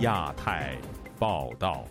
[0.00, 0.78] 亚太
[1.18, 1.84] 报道。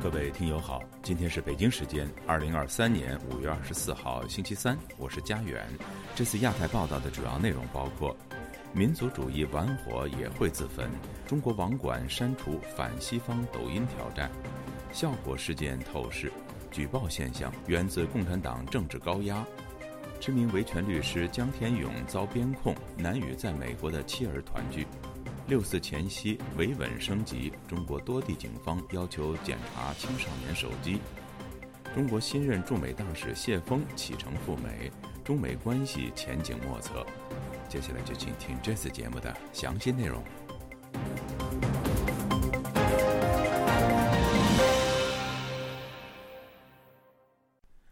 [0.00, 5.66] 各位听友好，今天是北京时间二零二三年五月二十四号星期三，我是佳远。
[6.14, 8.16] 这次亚太报道的主要内容包括：
[8.72, 10.88] 民族主义玩火也会自焚，
[11.26, 14.30] 中国网管删除反西方抖音挑战，
[14.92, 16.32] 效果事件透视，
[16.70, 19.44] 举报现象源自共产党政治高压。
[20.20, 24.86] 知名维权律师江天勇遭边控，难与在美国的妻儿团聚。
[25.48, 30.98] 六四前夕维稳升级，中国多地警方要求检查青少年手机。
[31.94, 34.90] 中国新任驻美大使谢峰启程赴美，
[35.22, 37.06] 中美关系前景莫测。
[37.68, 40.20] 接下来就请听这次节目的详细内容。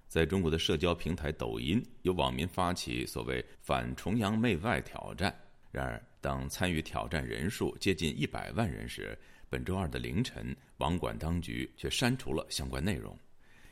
[0.08, 5.32] 在中国的社交平台抖音，有网民发起所谓“反崇洋媚外”挑战。
[5.74, 9.18] 然而，当参与挑战人数接近一百万人时，
[9.50, 13.18] 本周二的凌晨，网管当局却删除了相关内容。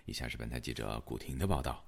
[0.06, 1.80] 以下是本台记者古婷的报道。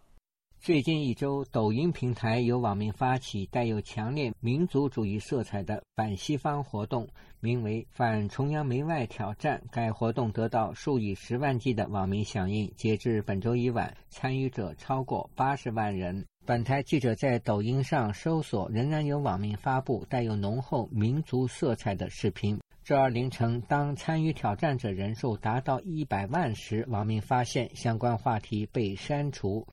[0.61, 7.09] 最近一周，抖音平台有网民发起带有强烈民族主义色彩的反西方活动，
[7.41, 9.61] 名为“反崇洋媚外挑战”。
[9.73, 16.25] 该活动得到数以十万计的网民响应，截至本周一晚，参与者超过八十万人。
[16.47, 22.61] 本台记者在抖音上搜索，仍然有网民发布带有浓厚民族色彩的视频。
[22.85, 29.67] 周二凌晨，当参与挑战者人数达到一百万时，网民发现相关话题被删除。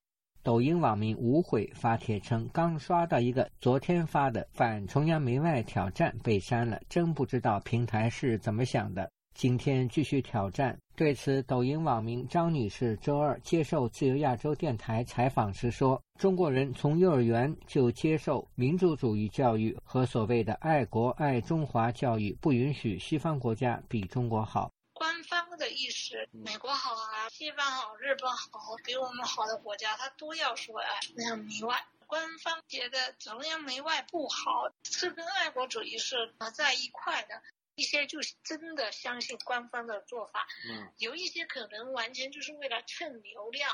[0.43, 9.11] 抖音网民无悔发帖称，刚刷到一个昨天发的反崇洋媚外挑战被删了，真不知道平台是怎么想的。
[9.33, 10.77] 今天继续挑战。
[10.95, 24.71] 对此，抖音网民张女士周二接受自由亚洲电台采访时说：“中国人从幼儿园就接受民族主义教育和所谓的爱国爱中华教育，不允许西方国家比中国好。
[24.93, 31.75] 官方的意识，美国好啊，西方好，日本好，比我们好的国家，他都要说哎崇洋媚外。
[32.05, 37.41] 官方觉得崇洋媚外不好，是跟爱国主义是合在一块的。”
[37.81, 43.67] 一些就是真的相信官方的做法，嗯，有一些可能完全就是为了蹭流量。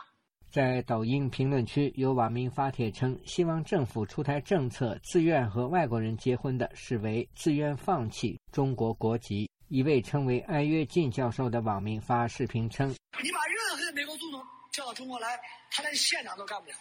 [0.49, 9.51] 在抖音评论区，有网民发帖称，希望政府出台政策，自愿和外国人结婚的视为自愿放弃中国国籍。
[9.67, 12.87] 一位称为艾约进教授的网民发视频称
[13.21, 14.41] ：“你把任何美国总统
[14.71, 15.37] 叫到中国来，
[15.69, 16.77] 他连县长都干不了，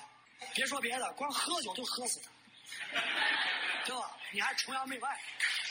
[0.54, 2.30] 别说别的，光喝酒都喝死他，
[3.84, 4.16] 对吧？
[4.32, 5.10] 你还崇洋媚外，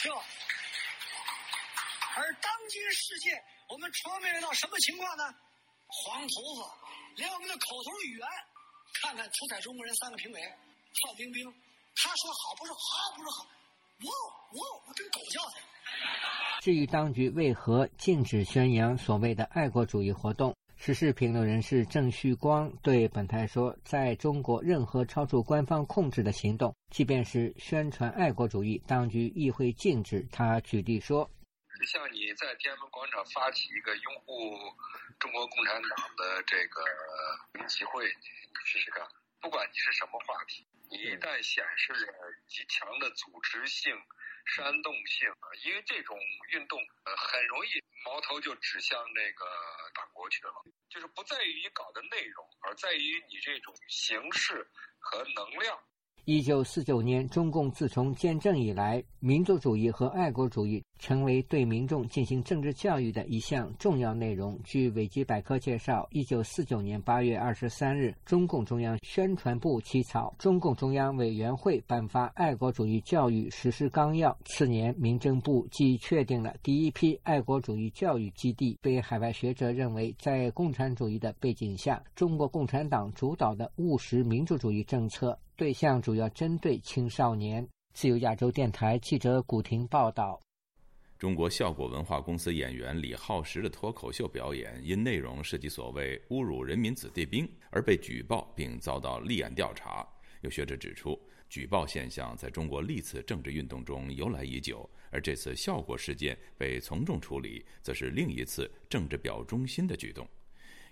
[0.03, 0.17] 对吧？”
[2.15, 3.29] 而当今世界，
[3.67, 5.23] 我们传媒到什么情况呢？
[5.87, 6.73] 黄头发，
[7.17, 8.27] 连我们的口头语言，
[9.01, 11.43] 看看出彩中国人三个评委，范冰冰，
[11.95, 13.45] 他说好不是好不是好，
[14.01, 14.07] 我
[14.57, 15.55] 我我跟狗叫的。
[16.61, 30.25] 至于当局为何禁止宣扬所谓的爱国主义活动，时事评论人士郑旭光对本台说，在中国，任何超出官方控制的行动，即便是宣传爱国主义，当局亦会禁止。
[30.31, 31.29] 他举例说。
[31.85, 34.57] 像你在天安门广场发起一个拥护
[35.19, 36.84] 中国共产党的这个
[37.68, 39.07] 集会，你试试看，
[39.40, 42.12] 不管你是什么话题，你一旦显示了
[42.47, 43.95] 极强的组织性、
[44.45, 46.18] 煽动性啊，因为这种
[46.50, 47.69] 运动呃很容易
[48.03, 49.45] 矛头就指向那个
[49.94, 50.53] 党国去了，
[50.90, 54.68] 就是不在于你搞的内容，而在于你这种形式
[55.00, 55.79] 和能量。
[56.28, 64.59] 一九四九年，中共自从建政以来，民族主义和爱国主义成为对民众进行政治教育的一项重要内容。
[64.63, 74.31] 据维基百科介绍，一九四九年八月二十三日，中共中央宣传部起草《中共中央委员会颁发爱国主义教育实施纲要》。
[74.46, 78.80] 次年，民政部即确定了第一批爱国主义教育基地。
[78.81, 85.38] 被海外学者认为，在共产主义的背景下，中国共产党主导的务实民主主义政策。
[85.57, 87.65] 对象主要针对青少年。
[87.94, 90.38] 自由亚洲电台记者古婷报道：
[91.18, 100.06] 中国效果文化公司演员李浩石的脱口秀表演因内容涉及所谓侮辱人民子弟兵而被举报，并遭到立案调查。
[100.41, 110.27] 有学者指出，举报现象在中国历次政治运动中由来已久，而这次效果事件被从重处理，则是另一次政治表忠心的举动。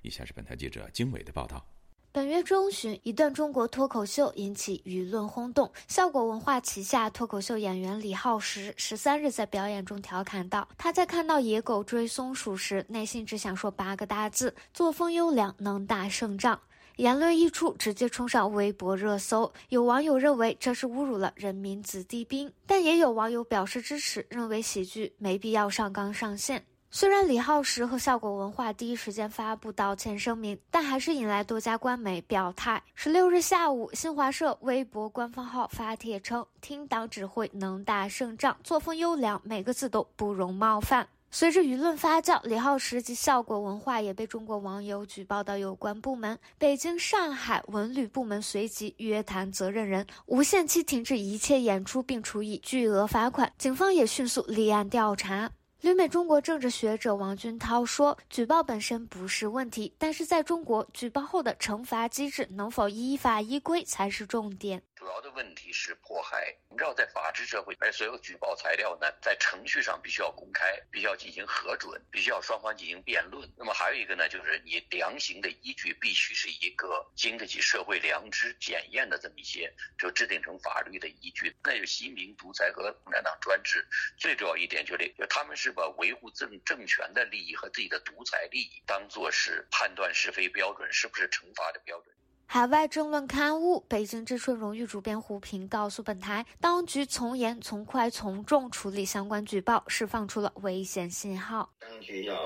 [0.03, 1.65] 以下是本台记者经纬的报道。
[2.13, 5.71] 本月中旬，一段中国脱口秀引起舆论轰动。
[5.87, 16.61] 效果文化旗下脱口秀演员李浩石十三日在表演中调侃道：“他在看到野狗追松鼠时，内心只想说八个大字：作风优良，能打胜仗。”
[16.97, 19.51] 言论一出，直接冲上微博热搜。
[19.69, 26.63] 有网友认为这是侮辱了人民子弟兵，但也有网友表示支持，认为喜剧没必要上纲上线。
[26.95, 32.83] 虽然李浩石和效果文化第一时间发布道歉声明，但还是引来多家官媒表态。
[32.93, 46.37] 十六日下午，新华社微博官方号发帖称：“听党指挥，能打胜仗，作风优良，每个字都不容冒犯。”随着舆论发酵，李浩石及效果文化也被中国网友举报到有关部门。
[46.59, 53.51] 北京、上海文旅部门随即约谈责任人，无限期停止一切演出，并处以巨额罚款。
[53.57, 55.49] 警方也迅速立案调查。
[55.83, 66.55] 旅美中国政治学者王军涛说：“举报本身不是问题，但是在中国，举报后的惩罚机制能否依法依规才是重点。”主要的问题是迫害。
[66.69, 73.51] 你知道，在法治社会，而所有举报材料呢，在程序上必须要公开，必须要进行核准，必须要双方进行辩论。
[73.57, 79.69] 那么还有一个呢，就是你量刑的依据必须是一个经得起社会良知检验的这么一些，
[79.99, 81.53] 就制定成法律的依据。
[81.65, 83.85] 那就习近平独裁和共产党专制，
[84.17, 92.15] 最主要一点就是，就他们是把维护政政权的利益和自己的独裁利益当做是判断是非标准，是不是惩罚的标准。
[92.53, 101.73] 海外政论刊物《北京之春》荣誉主编胡平告诉本台，当局从严、从快、从重处理相关举报，释放出了危险信号。
[101.79, 102.37] 当局要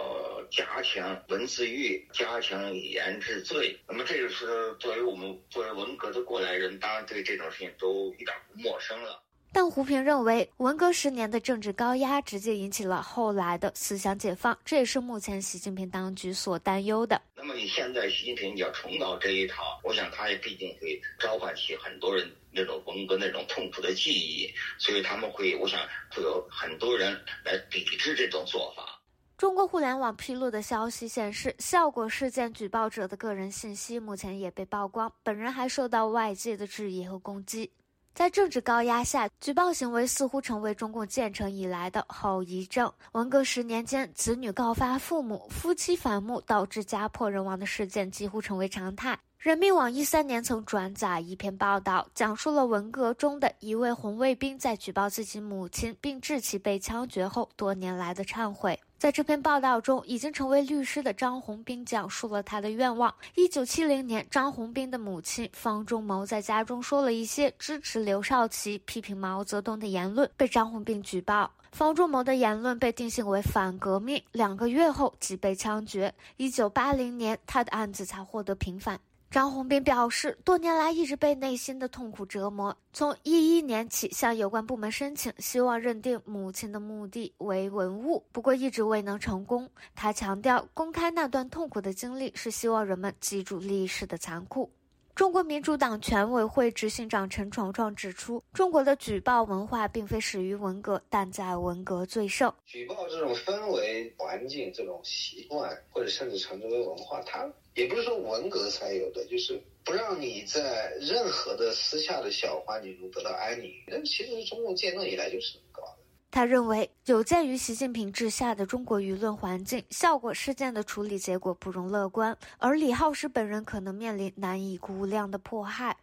[0.50, 3.78] 加强文字狱，加强语言治罪。
[3.86, 9.22] 那么，这个是作为我们作为文革的过来人，当然对这种事情都一点不陌生了。
[9.52, 17.20] 但胡平认为，文革十年的政治高压直接引起了后来的思想解放，这也是目前习近平当局所担忧的。
[17.36, 25.80] 那么你现在习近平要重蹈这一套，我想他也必定会召唤起很多人那种文革那种痛苦的记忆，所以他们会，我想
[26.12, 27.14] 会有很多人
[27.44, 29.02] 来抵制这种做法。
[29.38, 37.72] 中国互联网披露的消息显示，效果事件举报者的个人信息目前也被曝光，本人还受到外界的质疑和攻击。
[38.18, 42.92] 在政治高压下，举报行为似乎成为中共建成以来的后遗症。
[43.12, 49.16] 文革十年间，子女告发父母、夫妻反目导致家破人亡的事件几乎成为常态。
[49.38, 58.80] 人民网一三年曾转载一篇报道，讲述了文革中的一位红卫兵在举报自己母亲并致其被枪决后多年来的忏悔。
[58.98, 63.14] 在这篇报道中，已经成为律师的张宏斌讲述了他的愿望。
[63.36, 71.52] 一九七零年，张宏斌的母亲方仲谋在家中说了一些支持刘少奇、批评毛泽东的言论，被张宏斌举报。
[71.72, 76.12] 方仲谋的言论被定性为反革命，两个月后即被枪决。
[76.38, 79.00] 一九八零年，他的案子才获得平反。
[79.30, 82.76] 张宏斌表示，多年来一直被内心的痛苦折磨。
[82.94, 89.70] 从一一年起，向有关部门申请，希望认定母亲的墓地为文物，不过一直未能成功。
[89.94, 94.72] 他强调，公开那段痛苦的经历，是希望人们记住历史的残酷。
[95.18, 102.54] 中国民主党全委会执行长陈闯闯指出，中国的举报文化并非始于文革，但在文革最盛。
[102.68, 113.74] 举报这种氛围、环境、这种习惯，或者甚至称之为文化，它也不是说文革才有的，就是不让你在任何的私下的小环境中得到安宁。
[113.88, 115.97] 那其实是中共建政以来就是搞。
[116.30, 125.98] 他认为，有鉴于习近平治下的中国舆论环境，效果事件的处理结果不容乐观，而李浩石本人可能面临难以估量的迫害。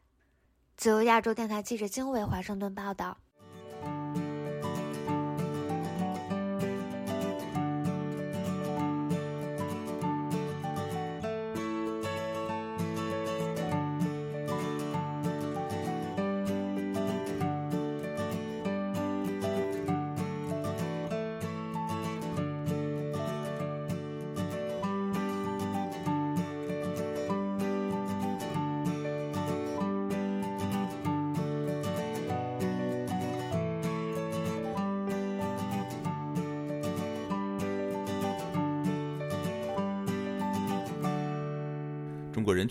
[0.77, 3.19] 自由亚洲电台记者金伟华盛顿报道。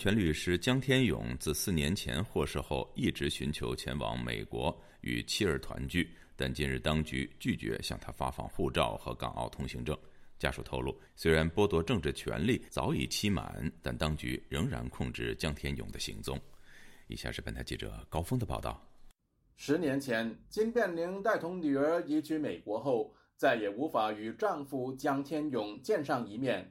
[0.04, 9.98] 权律师江天勇自四年前获释后，一直寻求前往美国与妻儿团聚，但近日当局拒绝向他发放护照和港澳通行证。
[10.38, 16.38] 家属透露，虽然剥夺政治权利早已期满，但当局仍然控制江天勇的行踪。
[17.06, 18.86] 以下是本台记者高峰的报道：
[19.56, 26.70] 十年前，金变玲带同女儿移居美国后，再也无法与丈夫江天勇见上一面。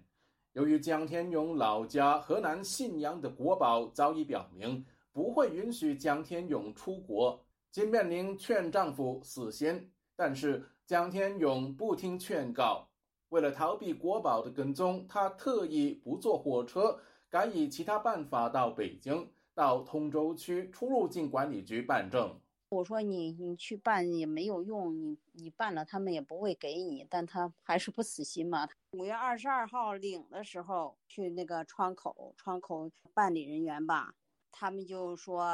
[0.53, 12.87] 由于江天勇老家河南信阳的国宝早已表明不会允许江天勇出国，金面玲劝丈夫死心，但是江天勇不听劝告。
[13.29, 16.99] 为了逃避国宝的跟踪，他特意不坐火车，
[17.31, 22.39] 改以其他办法到北京、到通州区出入境管理局办证。
[22.73, 28.67] 我说你你去办也没有用，你你办了他们也不会给你，但他还是不死心嘛。
[28.93, 34.15] 五月二十二号领的时候去那个窗口，窗口办理人员吧，
[34.51, 35.47] 他们就说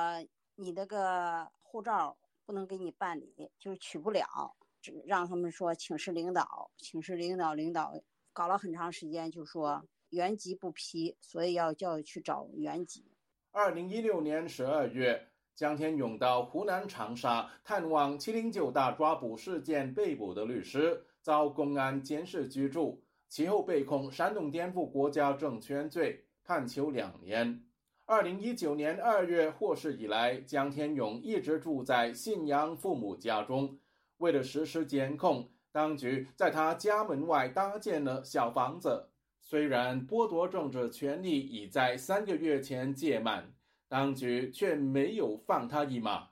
[0.55, 13.11] 你那个护照不能给你办理，就是取不了，只让他们说请示领导，请示领导，领导搞了很长时间，就说原籍不批，所以要叫去找原籍。
[13.51, 15.28] 二零一六年十二月。
[15.59, 27.61] 江天勇到湖南长沙探望七零九大抓捕事件被捕的律师，遭公安监视居住，其后被控煽动颠覆国家政权罪，判囚两年。
[28.05, 33.77] 二零一九年二月获释以来，江天勇一直住在信阳父母家中。
[34.19, 39.09] 为了实施监控，当局在他家门外搭建了小房子。
[39.41, 43.51] 虽然剥夺政治权利已在三个月前届满。
[43.89, 46.29] 当局却没有放他一马。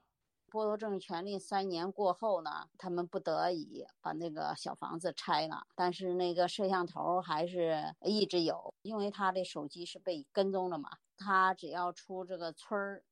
[0.50, 10.90] 剥夺政治权利三年过后呢，他们不得已把那个小房子拆了，但是那个摄像头还是一直有，因为他的手机是被跟踪了嘛。
[11.18, 13.04] 他只要出这个村儿，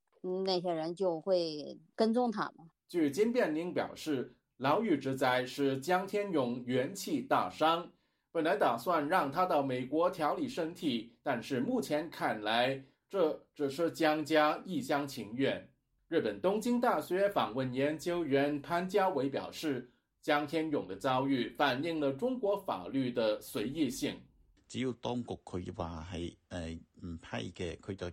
[0.45, 2.65] 那些人就会跟踪他嘛。
[2.87, 7.91] 据金变宁表示，牢狱之灾是江天勇元气大伤，
[8.31, 12.85] 本来打算让他到美国调理身体，但是目前看来。
[13.09, 15.69] 这只是江家一厢情愿。
[16.07, 24.19] 日本东京大学访问研究员潘家伟表示，江天勇的遭遇反映了中国法律的随意性。
[24.67, 26.79] 只要当局佢话系诶，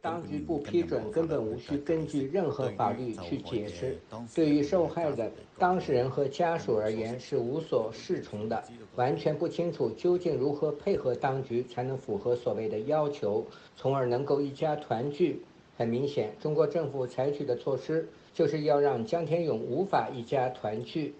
[0.00, 3.98] 当局不批准，根本无需根据任何法律去解释。
[4.34, 8.62] 对于受害的当事人和家属而言，是无所适从的，
[8.96, 13.46] 完全不清楚究竟如何配合当局才能符合所谓的要求，
[13.76, 15.44] 从而能够一家团聚。
[15.76, 21.14] 很明显，中国政府采取的措施就是要让江天勇无法一家团聚。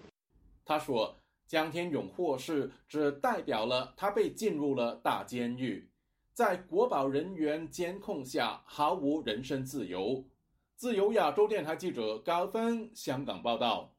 [0.65, 1.15] 他说。
[1.45, 5.85] 江天勇获释，只代表了他被进入了大监狱，
[6.33, 10.25] 在国保人员监控下，毫无人身自由。
[10.75, 13.93] 自由亚洲电台记者高峰香港报道。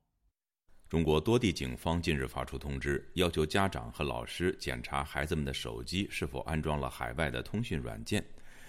[0.88, 8.24] 中国多地警方近日发出通知，要求家长和老师检查孩子们的手机是否安装了海外的通讯软件。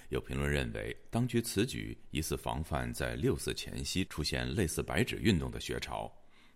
[0.09, 6.11] 有评论认为，当局此举疑似防范在六四前夕出现类似“白纸运动”的学潮。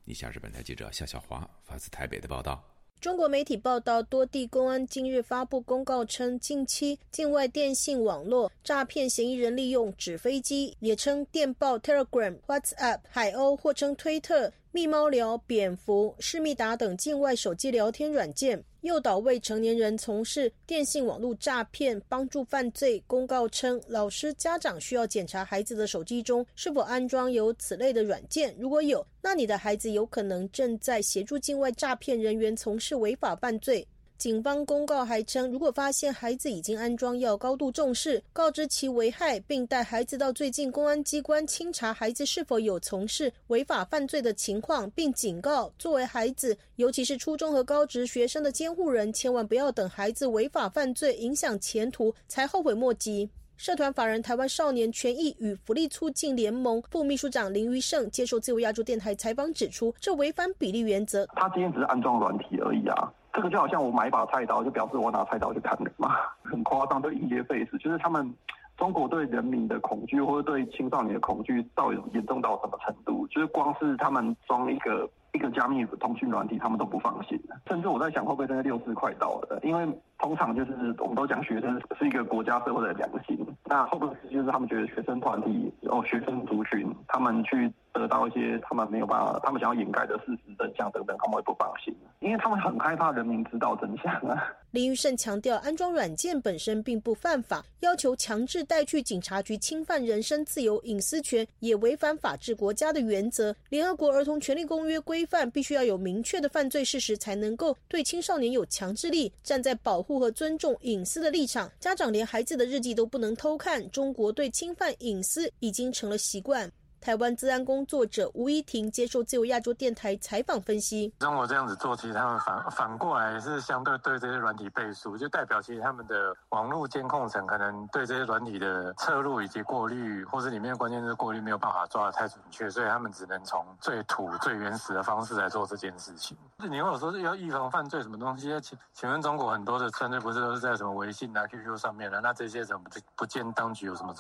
[0.06, 2.64] 以下是本台记者夏小华发自台北的报道。
[3.02, 14.52] 中国媒体报道，多地公安近日发布公告称，近期境外电信网络诈骗嫌疑人利用纸飞机，也称电报 Telegram、WhatsApp、海鸥或称推特。
[14.72, 23.04] 密猫聊、蝙蝠、施密达等境外手机聊天软件诱导未成年人从事电信网络诈骗，帮助犯罪。
[23.08, 33.86] 公告称，老师、家长需要检查孩子的手机中是否安装有此类的软件，如果有，那你的孩子有可能正在协助境外诈骗人员从事违法犯罪。
[34.20, 53.30] 警方公告还称，如果发现孩子已经安装，要高度重视，告知其危害，并带孩子到最近公安机关清查孩子是否有从事违法犯罪的情况，并警告作为孩子，尤其是初中和高职学生的监护人，千万不要等孩子违法犯罪影响前途才后悔莫及。
[53.56, 61.26] 社团法人台湾少年权益与福利促进联盟副秘书长林余胜接受自由亚洲电台采访指出，这违反比例原则。
[61.36, 63.14] 他今天只是安装软体而已啊。
[63.32, 67.78] 这个就好像我买一把菜刀，就表示我拿菜刀去砍人嘛， 很夸张的因噎废食。
[67.78, 68.34] 就是他们
[68.78, 73.28] 中国对人民的恐惧，或者对青少年的恐惧，到底严重到什么程度？
[73.28, 77.40] 就是光是他们装一个一个加密通讯软体，他们都不放心。
[77.68, 79.60] 甚至我在想，会不会真的六四快到了？
[79.64, 87.72] 因为通常就是我们都讲学生是一个国家社会的良心，那会不会就是他们觉得学生团体哦，学生族群，他们去。
[87.92, 94.54] 得到一些他们没有办法，他们想要掩盖的事实真相等等，他们会不放心，因为他们很害怕人民知道真相啊。
[94.72, 103.56] 林玉胜强调，安装软件本身并不犯法，要求强制带去警察局侵犯人身自由、隐私权，也违反法治国家的原则。
[103.70, 109.32] 联合国儿童权利公约规范，必须要有明确的犯罪事实，才能够对青少年有强制力。
[109.42, 113.90] 站在保护和尊重隐私的立场，家长连孩子的日记都不能偷看。
[113.90, 116.70] 中国对侵犯隐私已经成了习惯。
[117.02, 136.38] 台湾治安工作者吴依婷接受自由亚洲电台采访分析：中国这样子做，其实他们反反过来是相对对这些软体背书，就代表其实他们的网络监控层可能对这些软体的侧录以及过滤，或是里面关键是过滤没有办法抓得太准确，所以他们只能从最土、最原始的方式来做这件事情。
[136.58, 138.50] 你问我说要预防犯罪什么东西？
[138.60, 142.20] 请请问中国很多的犯罪不是都是在什么微信啊、QQ 上面的？
[142.20, 144.14] 那这些怎么不不见当局有什么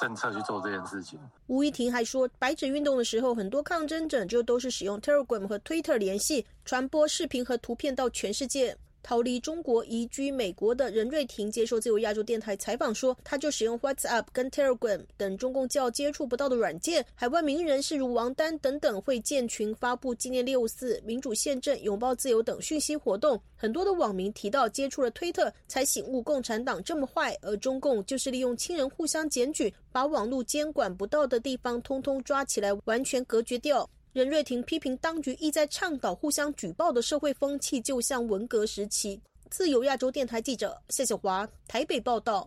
[0.00, 1.18] 政策去做这件事情。
[1.46, 8.76] 吴依婷还说，白纸运动的时候，很多抗争者就都是使用 Telegram 和 Twitter 联系，传播视频和图片到全世界。
[9.02, 17.04] 逃离中国移居美国的任瑞婷接受自由亚洲电台采访说，他就使用 WhatsApp 跟 Telegram 等中共较接触不到的软件。
[17.14, 23.40] 海外名人士如王丹等等会建群发布纪念六四、民主宪政、拥抱自由等讯息活动。
[23.56, 33.88] 很多的网民提到，接触了推特才醒悟共产党这么坏，而中共就是利用亲人互相检举，把网络监管不到的地方通通抓起来，完全隔绝掉。
[34.12, 39.18] 任瑞婷批评当局意在倡导互相举报的社会风气，就像文革时期。
[39.50, 42.46] 自由亚洲电台记者谢小华台北报道。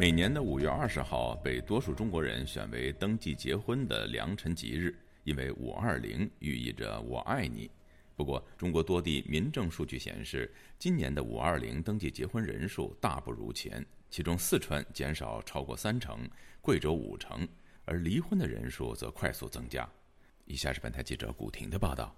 [0.00, 7.70] 每年的五月二十号被多数中国人选为登记结婚的良辰吉日，因为五二零寓意着我爱你。
[8.16, 16.26] 不过，中国多地民政数据显示，今年的五二零登记结婚人数大不如前，其中四川减少超过三成，
[16.62, 17.46] 贵州五成，
[17.84, 19.86] 而离婚的人数则快速增加。
[20.46, 22.16] 以下是本台记者古婷的报道。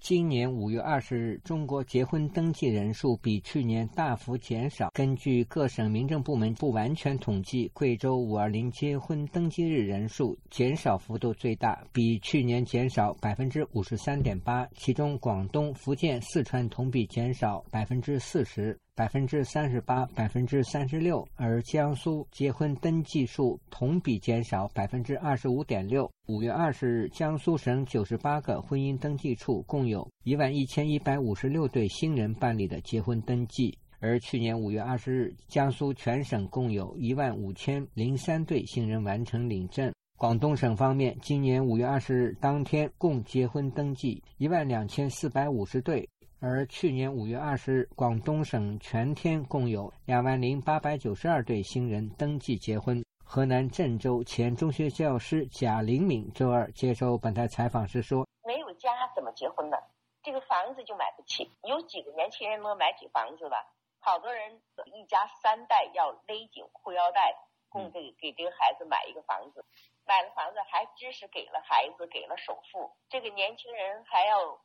[0.00, 4.90] 今年五月二十日，中国结婚登记人数比去年大幅减少。
[4.94, 14.66] 根据各省民政部门不完全统计，贵州五二零结婚登记日人数减少幅度最大，比去年减少百分之五十三点八。
[14.74, 18.78] 其中，广东、福建、四川同比减少百分之四十。
[18.98, 26.10] 百分之三十八、百分之三十六，而江苏结婚登记数同比减少百分之二十五点六。
[26.26, 39.92] 五月二十日，江苏省九十八个婚姻登记处共有一万一千一百五十六对新人办理的结婚登记，而去年五月二十日，江苏全省共有一万五千零三对新人完成领证。
[40.16, 46.08] 广东省方面，今年五月二十日当天共结婚登记一万两千四百五十对。
[46.40, 53.04] 而去年五月二十日，广东省全天共有两万零八百九十二对新人登记结婚。
[53.24, 59.76] 河南郑州前中学教师贾玲敏周二接受本台采访时说：“没有家怎么结婚呢？
[60.22, 61.50] 这个房子就买不起。
[61.64, 63.56] 有几个年轻人能买起房子吧？
[63.98, 64.62] 好多人
[64.94, 67.34] 一家三代要勒紧裤腰带，
[67.68, 69.64] 供这个给这个孩子买一个房子。
[70.06, 74.60] 买了房子还只是给了孩子给了首付，这个年轻人还要。”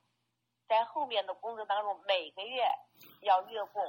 [0.68, 2.64] 在后面的工作当中，每个月
[3.22, 3.82] 要月供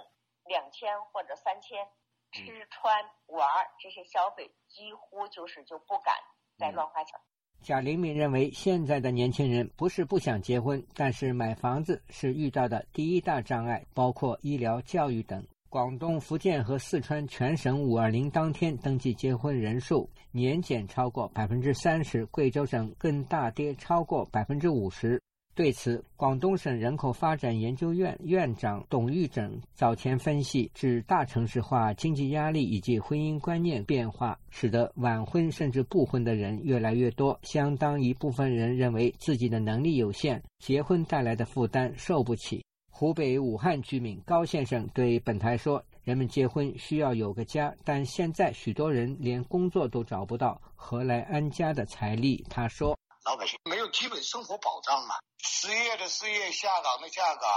[0.47, 1.87] 两千或者三千，
[2.33, 6.15] 吃穿玩这些消费几乎就是就不敢
[6.59, 7.19] 再乱花钱。
[7.63, 15.47] 贾玲敏认为，现在的年轻人不是不想结婚，但是买房子是遇到的第一大障碍，包括医疗、教育等。
[15.71, 25.21] 广东、福建和四川全省五二零当天登记结婚人数年减超过百分之三十，贵州省更大跌超过百分之五十。
[25.57, 37.39] 对此，广东省人口发展研究院院长董玉整早前分析，指大城市化、经济压力以及婚姻观念变化，使得晚婚甚至不婚的人越来越多。
[37.43, 42.65] 相当一部分人认为自己的能力有限，结婚带来的负担受不起。
[42.91, 52.99] 湖北武汉居民高先生对本台说：“人们结婚需要有个家，但现在许多人连工作都找不到，何来安家的财力？”他说。
[53.25, 57.51] 老百姓没有基本生活保障嘛，失业的失业，下岗的下岗，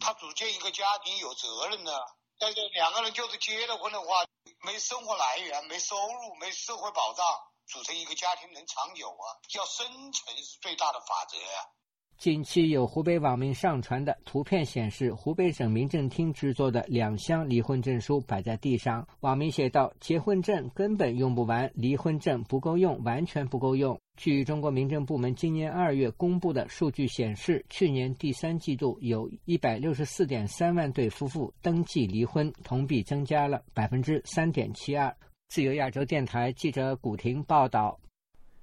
[0.00, 1.92] 他组建一个家庭有责任的。
[2.38, 4.26] 但是两个人就是结了婚的话，
[4.64, 7.24] 没生活来源，没收入，没社会保障，
[7.68, 9.24] 组成一个家庭能长久啊？
[9.54, 11.70] 要生存是最大的法则呀。
[12.18, 19.06] 近期有湖北网民上传的图片显示，湖北省民政厅制作的两箱离婚证书摆在地上。
[19.20, 35.14] 网民写道：“结婚证根本用不完，离婚证不够用，完全不够用。”据中国民政部门今年二月公布的数据显示，去年第三季度有一百六十四点三万对夫妇登记离婚，同比增加了百分之三点七二。
[35.48, 37.98] 自由亚洲电台记者古婷报道。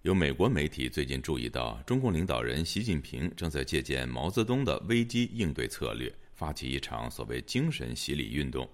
[0.01, 8.67] 有美国媒体最近注意到，中共领导人习近平正在借鉴毛泽东的危机应对策略，发起一场所谓“精神洗礼”运动。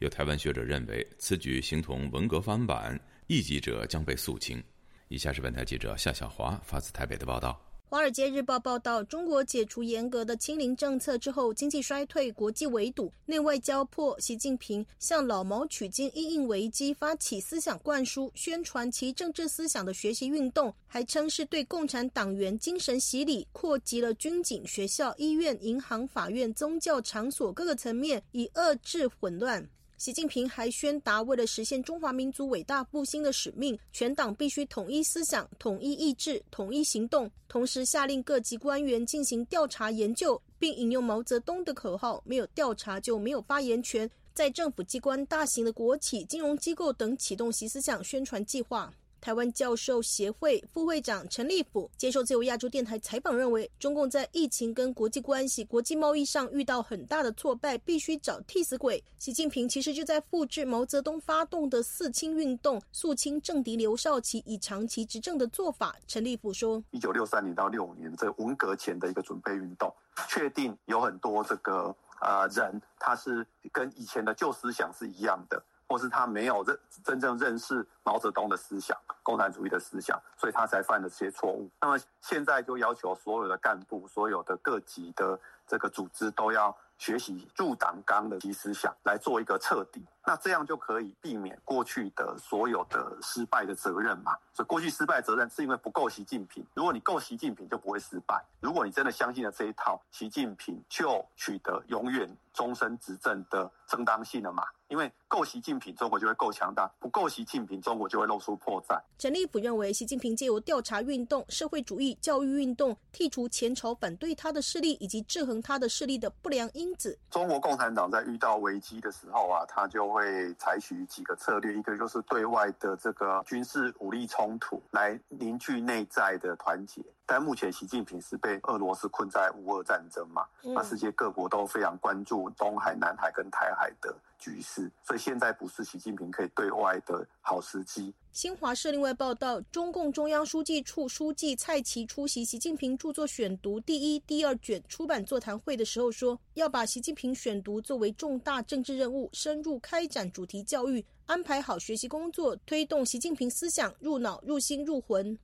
[0.00, 4.62] 有台湾学者认为，此举形同文革翻版，异己者将被肃清。
[5.08, 7.60] 以下是本台记者夏小华发自台北的报道。
[7.88, 14.18] 《华尔街日报》报道，中国解除严格的清零政策之后，经济衰退，国际围堵，内外交迫。
[14.18, 29.64] 习近平向老毛取经，应应危机，发起思想灌输、宣传其政治思想的学习运动，还称是对共产党员精神洗礼，扩及了军警、学校、医院、银行、法院、宗教场所各个层面，以遏制混乱。
[29.96, 37.30] 习近平还宣达，为了实现中华民族伟大复兴的使命，全党必须统一思想、统一意志、统一行动。
[37.48, 48.92] 同时，下令各级官员进行调查研究，并引用毛泽东的口号：“没有调查就没有发言权。”在政府机关、大型的国企、金融机构等启动习思想宣传计划。
[49.20, 59.02] 台湾教授协会副会长陈立甫接受自由亚洲电台采访，认为中共在疫情跟国际关系、国际贸易上遇到很大的挫败，必须找替死鬼。
[59.18, 65.96] 习近平其实就在复制毛泽东发动的四清运动，肃清政敌刘少奇以长期执政的做法。
[66.06, 69.92] 陈立甫说：“一九六三年到六五年这文革前的一个准备运动，
[70.28, 81.70] 确定有很多这个呃人，他是跟以前的旧思想是一样的。”或是他没有认真正认识毛泽东的思想、共产主义的思想，所以他才犯了这些错误。
[81.80, 90.04] 那么现在就要求所有的干部、所有的各级的这个组织都要学习入党纲的思想，来做一个彻底。
[90.26, 94.36] 那这样就可以避免过去的所有的失败的责任嘛？
[94.52, 96.66] 所以过去失败责任是因为不够习近平。
[96.74, 98.44] 如果你够习近平，就不会失败。
[98.60, 104.64] 如果你真的相信了这一套，习近平就取得永远终身执政的正当性了嘛？
[104.88, 109.00] 因为够习近平，中国就会够强大；不够习近平，中国就会露出破绽。
[109.18, 117.18] 陈立甫认为，习近平借由调查运动、社会主义教育运动，剔除前朝反对他的势力以及制衡他的势力的不良因子。
[117.30, 127.04] 中国共产党在遇到危机的时候啊，他就会采取几个策略，一个就是对外的这个军事武力冲突，来凝聚内在的团结。
[127.26, 138.14] 但目前习近平是被俄罗斯困在乌俄战争嘛，那世界各国都非常关注东海、南海跟台海的局势，所以现在不是习近平可以对外的好时机。
[138.30, 155.36] 新华社另外报道，中共中央书记处书记蔡奇出席习近平著作选读第一、第二卷出版座谈会的时候说，要把习近平选读作为重大政治任务，深入开展主题教育，安排好学习工作，推动习近平思想入脑、入心、入魂。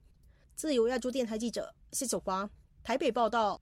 [0.63, 2.49] 自由亚洲电台记者谢小华
[2.85, 3.61] 台北报道。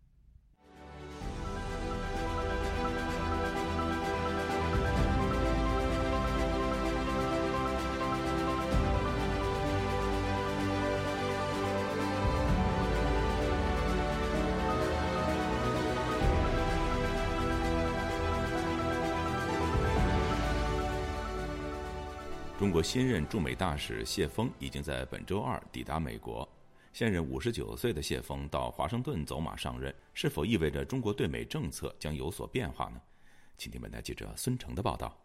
[22.59, 26.47] 中国新任驻美大使谢峰已经在本周二抵达美国。
[26.93, 33.01] 现任五十九岁的谢峰到华盛顿走马上任，是否意味着中国对美政策将有所变化呢？
[33.57, 35.17] 请听本台记者孙成的报道。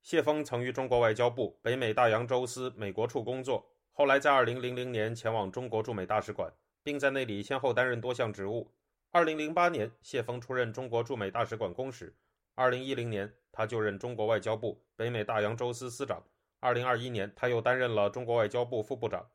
[0.00, 6.52] 谢峰曾于中国外交部北美大洋洲司美国处工作，后来在二零零零年前往中国驻美大使馆，
[6.84, 8.70] 并在那里先后担任多项职务。
[9.10, 12.06] 二零零八年，谢峰出任中国驻美大使馆公使；
[12.54, 16.22] 二零一零年，他就任中国外交部北美大洋洲司司长；
[16.60, 19.26] 二零二一年，他又担任了中国外交部副部长。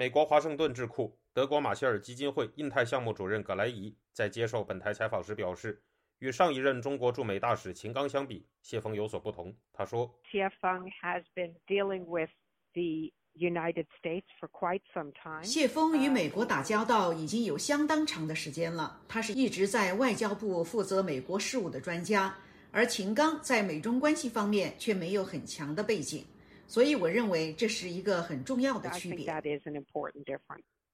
[0.00, 5.82] 美国华盛顿智库德国马歇尔基金会印太项目主任葛莱仪在接受本台采访时表示，
[6.20, 9.54] 与上一任中国驻美大使秦刚相比，谢峰有所不同。
[9.74, 12.30] 他说：“谢峰 has been dealing with
[12.72, 15.44] the United States for quite some time。
[15.44, 19.02] 谢峰与美国打交道已经有相当长的时间了。
[19.06, 22.34] 他是一直在外交部负责美国事务的专家，
[22.72, 26.24] 而秦刚在美中关系方面却没有很强的背景。”
[26.70, 29.26] 所以，我认为这是一个很重要的区别。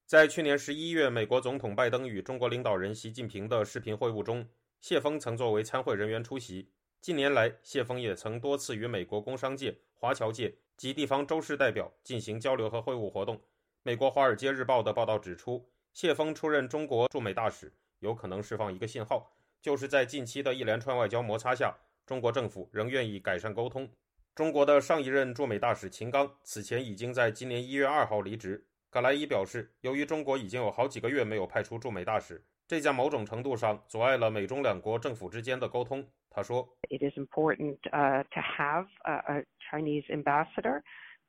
[0.06, 4.48] 在去年十一月，美国总统拜登与中国领导人习近平的视频会晤中，
[4.80, 6.66] 谢峰曾作为参会人员出席。
[7.02, 13.38] 近年来，谢峰也曾多次与美国工商界、华侨界及地方州市代表进行交流和会晤活动。
[13.82, 15.62] 美国《华尔街日报》的报道指出，
[15.92, 23.86] 谢峰出任中国驻美大使，有可能释放一个信号，就是在近期的一连串外交摩擦下，中国政府仍愿意改善沟通。
[24.36, 28.62] 中国的上一任驻美大使秦刚此前已经在今年一月二号离职。
[28.90, 36.06] 葛莱伊表示，由于中国已经有好几个月没有派出驻美大使，这在某种程度上阻碍了美中两国政府之间的沟通。
[36.28, 40.82] 他说：“It is important, uh, to have a Chinese ambassador,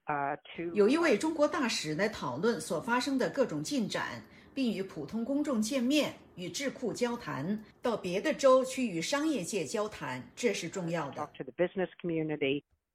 [0.08, 4.22] uh, to 有一位中国大使来讨论所发生的各种进展，
[4.54, 11.26] 并与普通公众见面、与智库交谈，到别的州去与商业界交谈，这是重要的。”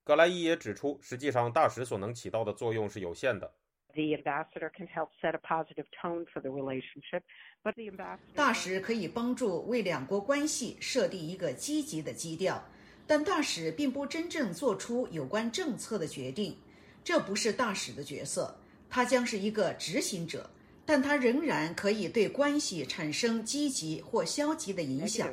[0.04, 3.52] 格莱伊也指出，实际上大使所能起到的作用是有限的。
[3.94, 7.22] The ambassador can help set a positive tone for the relationship,
[7.62, 12.64] but the ambassador 大使可以帮助为两国关系设定一个积极的基调，
[13.06, 16.56] 但大使并不真正做出有关政策的决定，
[17.04, 20.48] 这不是大使的角色，他将是一个执行者，
[20.86, 25.28] 但他仍然可以对关系产生积极或消极的影响。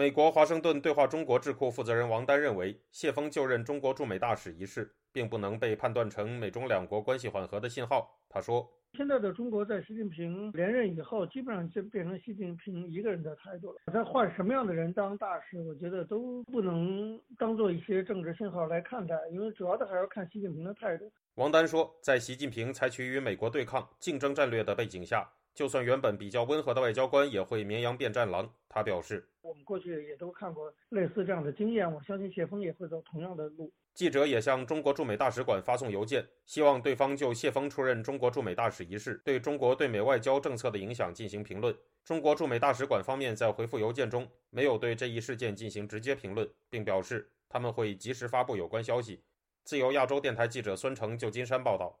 [0.00, 0.02] Uh.
[0.02, 8.18] 美国华盛顿对话中国智库负责人王丹认为，谢峰就任中国驻美大使一事，并不能被判断成美中两国关系缓和的信号。
[8.30, 13.80] 他说：“现在的中国在习近平连任以后，基本上就变成习近平一个人的态度了。
[13.92, 25.28] 他换什么样的人当大使，我觉得都不能当做一些政治信号来看待，因为主要的还是看习近平的态度。”王丹说，在习近平采取与美国对抗、竞争战略的背景下，
[25.60, 28.50] 就算原本比较温和的外交官也会绵羊变战狼。
[28.66, 29.28] 他表示。
[29.42, 33.70] 我们过去也都看过类似这样的经验，我相信谢峰也会走同样的路。
[33.92, 41.76] 记者也向中国驻美大使馆发送邮件，希望对方就谢峰出任中国驻美大使一事对中国对美外交政策的影响进行评论。
[42.06, 49.22] 中国驻美大使馆方面在回复邮件中没有对这一事件进行直接评论，并表示他们会及时发布有关消息。
[49.64, 52.00] 自由亚洲电台记者孙成，旧金山报道。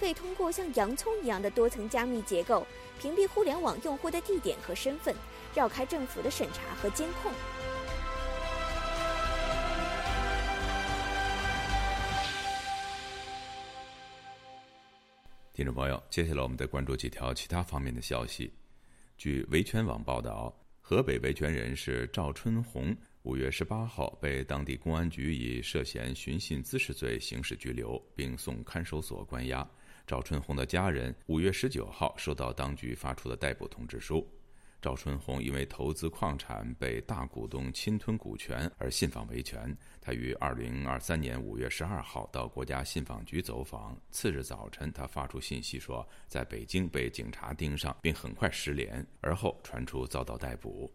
[0.00, 2.66] 可以通过像洋葱一样的多层加密结构，
[2.98, 5.14] 屏蔽互联网用户的地点和身份，
[5.54, 7.30] 绕开政府的审查和监控。
[15.52, 18.50] 听众朋友，接下来我们再关注几条其他方面的消息。
[19.18, 29.68] 据维权网报道，河北维权人士赵春红五月十八号被当地公安局以涉嫌寻衅滋事罪刑事拘留，并送看守所关押。
[30.10, 34.28] 赵春红的家人五月十九号收到当局发出的逮捕通知书。
[34.82, 39.72] 赵春红因为投资矿产被大股东侵吞股权而信访维权。
[40.00, 50.92] 他于二零二三年五月十二号到国家信访局走访，次日早晨他发出信息说在北京被警察盯上，并很快失联，而后传出遭到逮捕。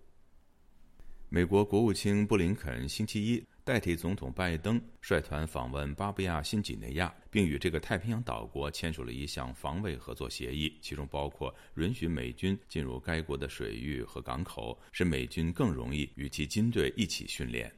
[1.30, 17.74] 美国国务卿布林肯星期一代替总统拜登率团访问巴布亚新几内亚，并与这个太平洋岛国签署了一项防卫合作协议，其中包括允许美军进入该国的水域和港口，使美军更容易与其军队一起训练。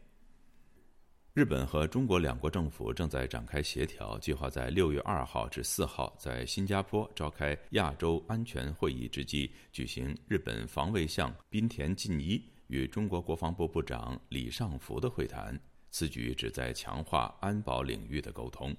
[1.34, 15.58] 日本和中国两国政府正在展开协调，计划在六月二号至四号在新加坡召开亚洲安全会议之际，举行日本防卫相滨田进一与中国国防部部长李尚福的会谈。
[15.98, 18.72] 此举旨在强化安保领域的沟通。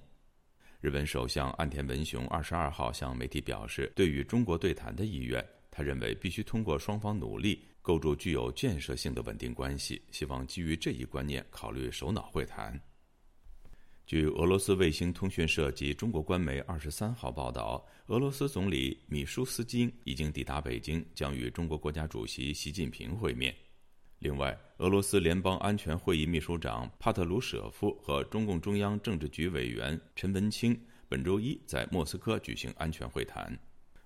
[0.79, 7.61] 日本首相岸田文雄二十二号向媒体表示，对与中国对谈的意愿，他认为必须通过双方努力。
[7.81, 12.79] 构筑具有建设性的稳定关系，希望基于这一观念考虑首脑会谈。
[14.05, 23.53] 据俄罗斯卫星通讯社及中国官媒二十三号报道，俄罗斯总理米舒斯金已经抵达北京，将与中国国家主席习近平会面。
[24.19, 30.77] 另外，俄罗斯联邦安全会议秘书长帕特鲁舍夫和中共中央政治局委员陈文清
[31.07, 33.57] 本周一在莫斯科举行安全会谈。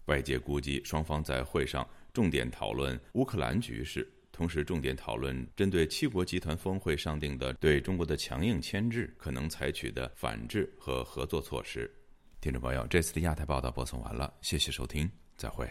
[0.06, 11.92] 外界估计，双方在会上重点讨论乌克兰局势，同时重点讨论针对七国集团峰会上定的对中国的强硬牵制可能采取的反制和合作措施。
[12.40, 15.68] 听众朋友，这次的亚太报道播送完了，谢谢收听，再会。